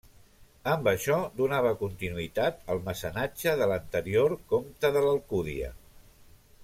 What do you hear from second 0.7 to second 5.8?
Amb això donava continuïtat al mecenatge de l'anterior comte de l'Alcúdia.